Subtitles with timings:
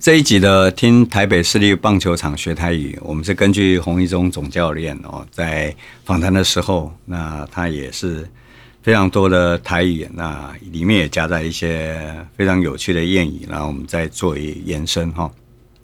[0.00, 8.26] 这一集的听台北市立棒球场学台语，我们是根据洪一中总教练哦，在访谈的时候，那他也是
[8.80, 12.00] 非常多的台语，那里面也夹杂一些
[12.34, 15.30] 非常有趣的谚语，然后我们再做一延伸哈。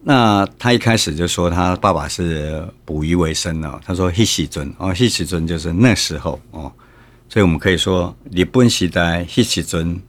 [0.02, 6.72] 那他一开始就说他爸爸是捕鱼为生哦，他说迄时阵哦，迄时阵就是那时候哦，
[7.28, 10.00] 所以我们可以说日本时代迄时阵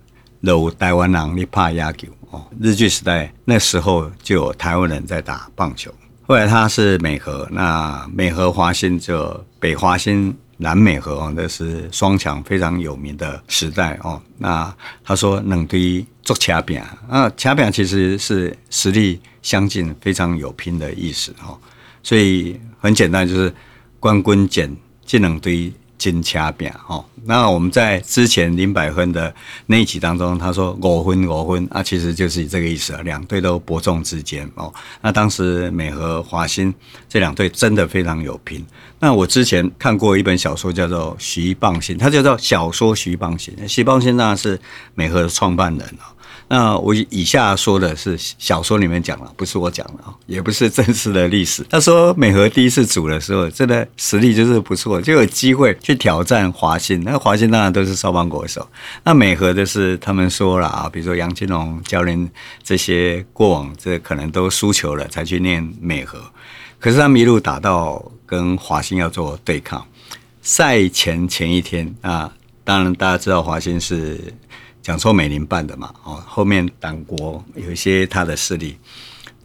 [0.42, 2.46] 有台湾人咧拍野球哦。
[2.62, 5.92] 日据时代那时候就有台湾人在打棒球，
[6.28, 14.22] 后来他是美和，那美和华兴就北华兴南美和哦，那是双强非常有名的时代哦。
[14.38, 14.72] 那
[15.04, 16.80] 他说两队做掐饼
[17.10, 21.58] 啊，掐饼其实是实力相近、非常有拼的意思哦。
[22.04, 23.52] 所以很简单，就是
[24.00, 25.74] 冠军简这两队。
[26.12, 29.34] 金掐饼哦，那我们在之前林百分的
[29.66, 34.72] 那一集当中，他说五分五分啊，其实就是这个意思啊，两队都伯仲之间哦。
[35.02, 36.72] 那当时美和华兴
[37.10, 38.64] 这两队真的非常有拼。
[39.00, 44.60] 那我之前看过一本小说叫做《徐棒新》，它叫做小说《徐棒新》，徐棒新当然是
[44.94, 46.14] 美和的创办人哦。
[46.48, 51.66] 那我以下说的是小说里面讲了，不是我讲的啊，也不是真实的历史。
[51.70, 57.04] 他说美和第一次组的时候，真的实力就是不错，就有机会去挑战华兴。
[57.04, 58.68] 那华兴当然都是少棒国手，
[59.04, 62.30] 那美和的是他们说了啊，比如说杨金龙教练
[62.62, 66.22] 这些过往这可能都输球了，才去念美和。
[66.80, 69.84] 可是他们一路打到跟华兴要做对抗，
[70.44, 72.32] 赛前前一天啊，
[72.64, 74.32] 当然大家知道华兴是。
[74.86, 78.78] 讲说美林办的嘛，哦，后面党国有一些他的势力。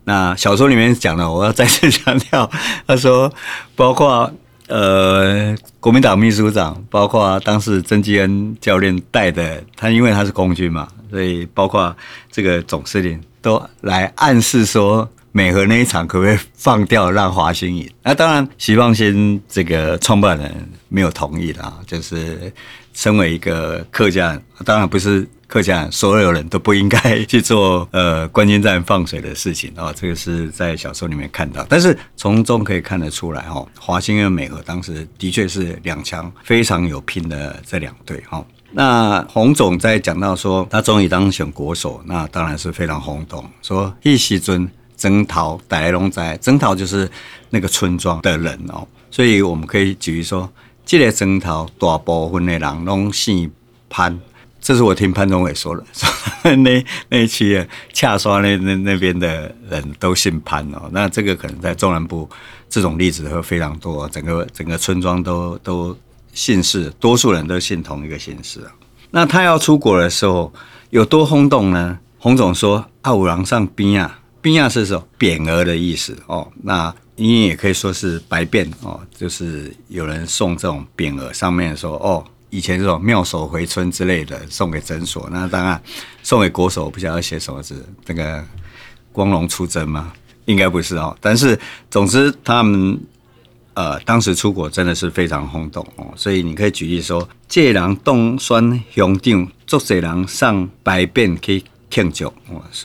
[0.05, 2.51] 那小说里面讲了，我要再次强调，
[2.87, 3.33] 他说，
[3.75, 4.31] 包括
[4.69, 11.97] 呃国民党秘书长，包括当时曾纪恩教练带的，他因为他是空军嘛，所以包括
[12.31, 17.91] 这个总司令都来暗示说，美和那一场可不可以放掉，让华兴赢？
[18.03, 22.53] 那当然，徐棒新这个创办人没有同意的，就是。
[22.93, 29.95] 身为一个客家人，当然不是客家人，所有人都不应该去做呃关军战放水的事情啊、哦。
[29.97, 38.45] 这个是在小说里面看到，但是从中可以看得出来哈，华兴跟美和当时的确是两强非常有拼的这两队哈。
[38.73, 44.69] 那洪总在讲到说他终于当选国手，那当然是非常轰动，说一席尊
[45.01, 47.11] 征讨逮龙仔，征讨就是
[47.49, 50.47] 那个村庄的人哦，所以我们可以举例说。
[50.83, 53.49] 这个征讨大部分的人拢姓
[53.89, 54.19] 潘，
[54.61, 55.85] 这是我听潘宗伟说的。
[55.93, 56.09] 说
[56.57, 60.91] 那那一期恰刷那那那边的人都姓潘哦。
[60.91, 62.29] 那这个可能在中南部
[62.69, 65.97] 这种例子会非常多，整个整个村庄都都
[66.33, 68.61] 姓氏，多数人都姓同一个姓氏。
[69.13, 70.53] 那他要出国的时候
[70.89, 72.01] 有多轰动呢？
[72.19, 85.83] 洪总说：“啊，五郎上兵啊，边啊是说匾额的意思哦。”那你也可以说是白便哦，就是有人送这种匾额，上面说哦，以前这种妙手回春之类的送给诊所，那当然
[86.23, 88.43] 送给国手，不晓得写什么字，那个
[89.13, 90.13] 光荣出征吗？
[90.47, 91.15] 应该不是哦。
[91.21, 91.59] 但是
[91.91, 92.99] 总之他们
[93.75, 101.63] 呃当时出国真的是非常轰动哦，所以你可以举例说，借狼冻酸熊定，做贼狼上白便可以。
[101.91, 102.33] 庆祝，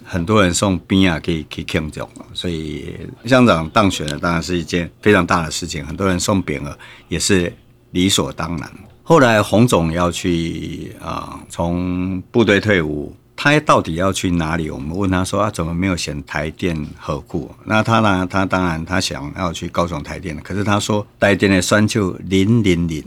[0.03, 2.95] 很多人送冰啊，可以可以庆祝，所以
[3.25, 5.85] 乡长当选了，当然是一件非常大的事情。
[5.85, 6.77] 很多人送匾额
[7.07, 7.53] 也是
[7.91, 8.71] 理所当然。
[9.03, 14.71] 后来洪总要去啊，从部队退伍，他到底要去哪里？
[14.71, 17.53] 我们问他说啊，怎么没有选台电河库？
[17.65, 18.27] 那他呢？
[18.27, 23.03] 他当然他想要去高雄台电，可是他说台电的选手零零零，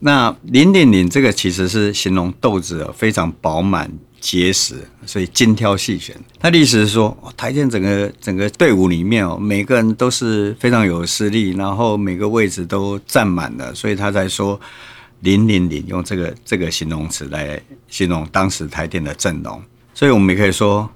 [0.00, 3.90] 那零零零这个其实是形容豆子非常饱满。
[4.22, 4.74] 结实，
[5.06, 6.14] 所以精挑细选。
[6.38, 14.60] 他的意思是说，台电整个整个队伍里面哦，每个人都是非常有实力，然后每个位置都占满了，所以他才说
[15.20, 17.58] “零零零”用这个这个形容词来
[17.88, 19.58] 形容当时台电的阵容。
[19.94, 20.90] 所以我们也可以说，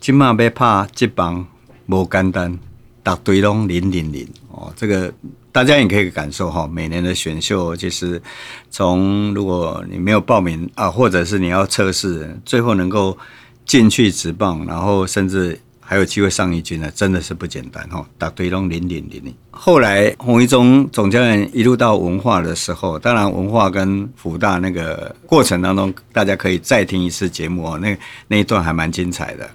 [0.00, 1.46] 今嘛要拍这棒
[1.84, 2.58] 无简单，
[3.02, 4.26] 大队拢零零零
[4.60, 5.12] 哦，这个。
[5.52, 8.22] 大家也可以感受哈，每年的选秀其实
[8.70, 13.18] 从如果你没有报名啊，或者是你要测试，最后能够
[13.66, 18.06] 进去直棒，然后甚至还有机会上一军呢，真的是不简单哈。
[18.16, 19.34] 打对拢零点零零。
[19.50, 27.98] 后来洪一中总教练一路到文化的时候，当然文化跟福大那个过程当中，大家可以再听一次节目哦，那
[28.28, 29.50] 那一段还蛮精彩的。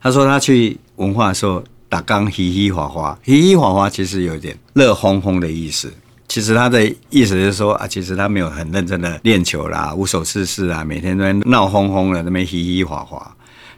[0.00, 1.62] 他说他去文化的时候。
[1.88, 5.92] 打刚嘻嘻哈哈，嘻嘻哈哈其实有点热烘烘的意思。
[6.28, 13.34] 其实他的意思是说啊，其实他没有很认真的练球啦，无所事事啊，每天都在闹哄哄的，那边嘻嘻哈哈。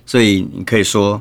[0.06, 1.20] 所以你可以说，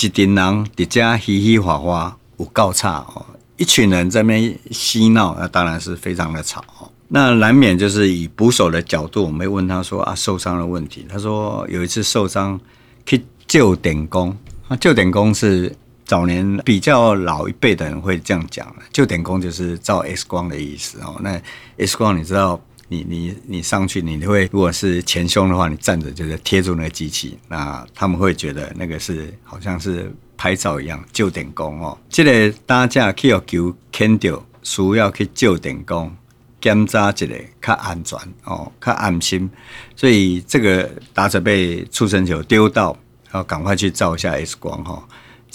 [0.00, 3.26] 一群人在家嘻嘻哈哈，有够差哦。
[3.56, 6.64] 一群人在那边嬉闹，那当然是非常的吵。
[7.08, 11.04] 那难免就是以捕手的角度，我们会问他说啊，受伤的问题。
[11.08, 12.58] 他说有一次受伤
[13.04, 14.34] 去救点工，
[14.68, 15.74] 那救点工是。
[16.08, 21.14] 早年比较老一辈的人会这样讲，救点工就是照 X 光的意思哦。
[21.20, 21.38] 那
[21.76, 22.58] X 光你知道，
[22.88, 30.98] 你你你上去，你会如果是前胸的话，你站着就是贴住那个机器，那他们会觉得那个是好像是拍照一样。
[31.12, 36.10] 救点工哦，这个打者去要求牵掉，需要去救点工
[36.58, 39.50] 检查一个较安全哦，较安心。
[39.94, 42.96] 所以这个打者被触身球丢到，
[43.34, 45.06] 要赶快去照一下 X 光哈。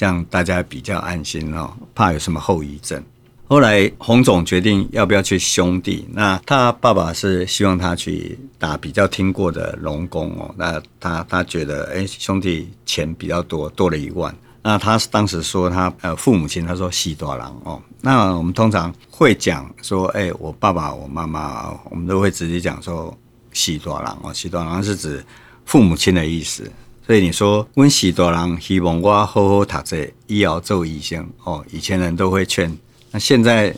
[0.03, 3.01] 这样大家比较安心哦，怕有什么后遗症。
[3.47, 10.53] 后来洪总决定要不要去兄弟，那他爸爸是希望他去打比较听过的龙工哦。
[10.57, 14.35] 那他他觉得，哎，兄弟钱比较多，多了一万。
[14.61, 17.81] 那他当时说他呃父母亲，他说喜多郎哦。
[18.01, 23.17] 那我们通常会讲说，哎，我爸爸我妈妈，我们都会直接讲说
[23.53, 25.25] 喜多郎哦，喜多郎是指
[25.63, 26.69] 父母亲的意思。
[27.05, 31.63] 所以你说，温喜多郎希望我好好读书，以后做医生哦。
[31.69, 32.77] 以前人都会劝，
[33.11, 33.75] 那现在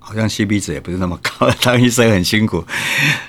[0.00, 2.64] 好像 CP 值也不是那么高，当医生很辛苦。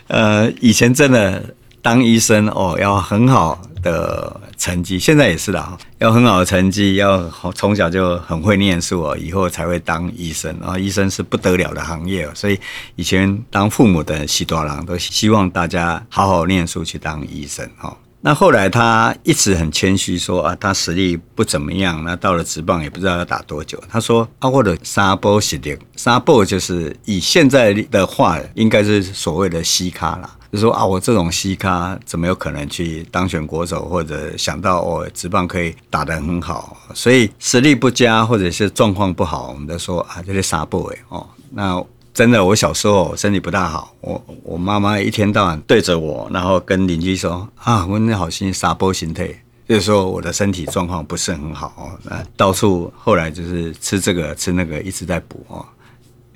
[0.08, 10.52] 呃，以前真的当医生哦，要很好的成绩，现在也是啦，要很好的成绩，要从小就很会念书哦，以后才会当医生。
[10.60, 12.60] 啊医生是不得了的行业哦，所以
[12.96, 17.96] 以前当父母的喜多郎都希望大家好好念书去当医生哈。
[18.26, 22.04] 那后来他一直很谦虚说啊，他实力不怎么样。
[22.04, 23.80] 那到了职棒也不知道要打多久。
[23.88, 30.36] 他说啊，我的三波实力，三波就是以现在的话，应该是所谓的西咖啦。
[30.52, 36.76] 就说啊，我这种西咖怎么有可能去当选国手，或者想到我职棒可以打得很好？
[36.96, 41.86] 所以实力不佳或者是状况不好，我们都说啊，这是三波哎哦，那。
[42.16, 49.28] 真的，我小时候身体不大好，我我妈妈一天到晚对着我，然后跟邻居说啊，我那好心撒波心态，
[49.68, 51.74] 就是说我的身体状况不是很好
[52.08, 55.66] 哦，到处后来就是吃这个吃那个一直在补哦，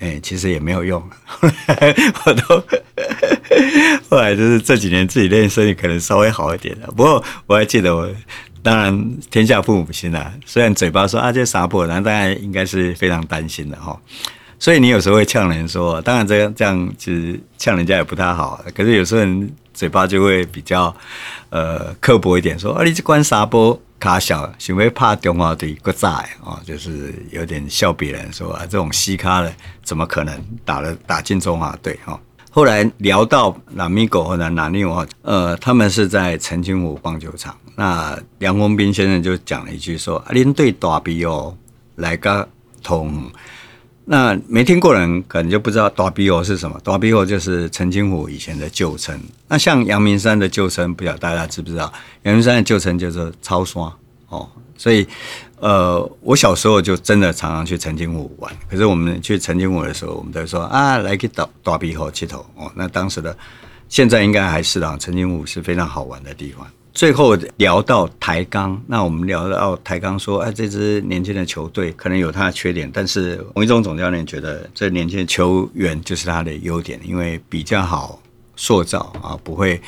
[0.00, 2.62] 哎，其实也没有用，后 来我都
[4.10, 8.06] 后来就是这几年自己练身体可能稍微好一点了，不过我还记得我，
[8.62, 13.98] 当然天下父母心啊，虽然嘴巴说啊这沙波，然后大家应该是非常担心的哈。
[14.60, 18.62] 所以你有时候会呛人说，当然这样这样其实呛人家也不太好。
[18.74, 20.94] 可是有时候人嘴巴就会比较
[21.48, 29.50] 呃刻薄一点，说啊你这关沙波卡小，想要怕中华队国在啊，就是有点笑别人说啊这种西咖的
[29.82, 32.20] 怎么可能打了打进中华队哈。
[32.50, 34.84] 后来聊到拉米狗和南南尼
[35.22, 37.56] 呃，他们是在澄清湖棒球场。
[37.76, 41.56] 那梁丰斌先生就讲了一句说，啊您对大比哦
[41.94, 42.46] 来个
[42.82, 43.24] 同。
[44.12, 46.76] 那没听过人可能就不知道大鼻猴是什么。
[46.82, 49.16] 大鼻猴就是澄清湖以前的旧称。
[49.46, 51.92] 那像阳明山的旧称，不晓得大家知不知道？
[52.24, 53.80] 阳明山的旧称叫做草山
[54.28, 54.48] 哦。
[54.76, 55.06] 所以，
[55.60, 58.52] 呃，我小时候就真的常常去澄清湖玩。
[58.68, 62.68] 可是我们去澄清湖的时候，我们都说啊，来去大大鼻猴七头哦。
[62.74, 63.36] 那当时的，
[63.88, 66.66] 现在应该还是啊，澄清湖是非常好玩的地方。
[67.00, 78.20] 最后聊到台钢，那我们聊到台钢说，哎，这支年轻的球队可能有它的缺点，但是洪一中总教练觉得这年轻的球员就是他的优点，因为比较好
[78.54, 79.80] 塑造啊，不会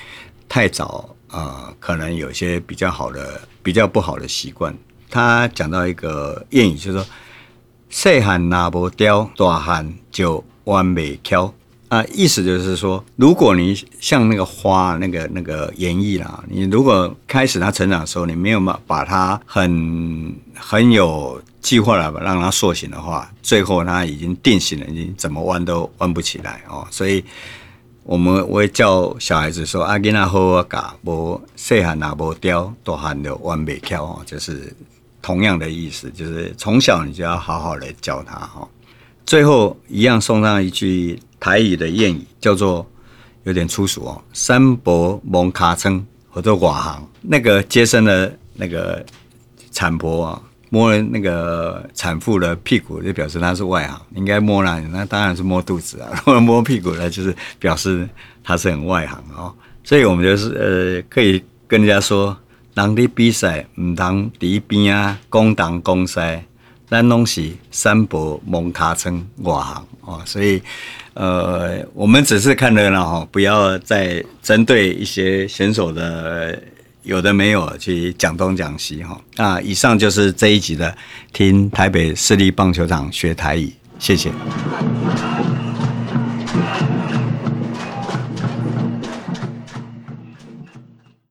[0.49, 4.75] 太早啊，可能有些比较好的、比较不好的习惯。
[5.11, 7.07] 他讲到一个谚语，就是说，
[7.90, 11.52] 细汉拿不雕，大汉就弯没挑。
[11.92, 26.87] 啊，意思就是说，如果你像那个花，那个那个园艺啦，你如果开始它成长的时候，你没有把把它很很有计划了，让它塑形的话，最后它已经定型了，已经怎么弯都弯不起来哦。
[26.90, 27.22] 所以，
[28.04, 34.75] 我们我会教小孩子说：“阿囡仔好好教，无细汉拿无雕，大汉就弯袂翘哦。”就是
[35.20, 38.66] 同样的意思，就是从小你就要好好的教他哈。
[39.26, 41.20] 最后一样送上一句。
[41.42, 42.87] 台语的谚语叫做
[43.42, 49.04] 有点粗俗哦，三伯蒙卡称或者瓦行，那个接生的那个
[49.72, 54.87] 产婆啊，摸了那个产妇的屁股，就表示她是外行，应该摸哪里？
[54.92, 56.11] 那当然是摸肚子啊。
[56.25, 58.08] 如果摸屁股呢，就是表示
[58.44, 59.52] 她是很外行哦。
[59.82, 62.37] 所以我们就是呃，可以跟人家说，
[62.75, 66.44] 人的比赛唔当第一边啊，公当公赛，
[66.88, 70.62] 咱拢是三伯蒙卡称瓦行哦，所以。
[71.14, 76.59] 呃，我们只是看热闹哈，不要再针对一些选手的
[77.02, 79.21] 有的没有去讲东讲西哈。
[79.37, 80.97] 那以上就是这一集的
[81.33, 84.31] 听台北市立棒球场学台语，谢谢。